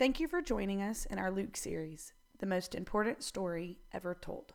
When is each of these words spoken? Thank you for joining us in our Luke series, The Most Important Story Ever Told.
Thank 0.00 0.18
you 0.18 0.28
for 0.28 0.40
joining 0.40 0.80
us 0.80 1.04
in 1.04 1.18
our 1.18 1.30
Luke 1.30 1.58
series, 1.58 2.14
The 2.38 2.46
Most 2.46 2.74
Important 2.74 3.22
Story 3.22 3.80
Ever 3.92 4.16
Told. 4.18 4.54